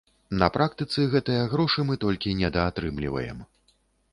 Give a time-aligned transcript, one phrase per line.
[0.43, 3.45] На практыцы гэтыя грошы мы толькі недаатрымліваем.